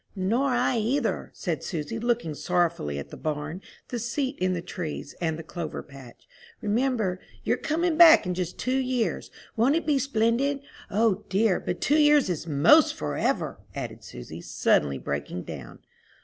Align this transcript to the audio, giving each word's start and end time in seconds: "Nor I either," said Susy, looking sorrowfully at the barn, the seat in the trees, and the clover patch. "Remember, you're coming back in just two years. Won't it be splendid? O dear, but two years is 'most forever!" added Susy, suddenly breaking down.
"Nor 0.15 0.49
I 0.55 0.79
either," 0.79 1.29
said 1.31 1.63
Susy, 1.63 1.99
looking 1.99 2.33
sorrowfully 2.33 2.97
at 2.97 3.11
the 3.11 3.17
barn, 3.17 3.61
the 3.89 3.99
seat 3.99 4.35
in 4.39 4.53
the 4.53 4.61
trees, 4.63 5.13
and 5.21 5.37
the 5.37 5.43
clover 5.43 5.83
patch. 5.83 6.27
"Remember, 6.59 7.19
you're 7.43 7.55
coming 7.55 7.97
back 7.97 8.25
in 8.25 8.33
just 8.33 8.57
two 8.57 8.77
years. 8.79 9.29
Won't 9.55 9.75
it 9.75 9.85
be 9.85 9.99
splendid? 9.99 10.61
O 10.89 11.23
dear, 11.29 11.59
but 11.59 11.81
two 11.81 11.99
years 11.99 12.31
is 12.31 12.47
'most 12.47 12.95
forever!" 12.95 13.59
added 13.75 14.03
Susy, 14.03 14.41
suddenly 14.41 14.97
breaking 14.97 15.43
down. 15.43 15.77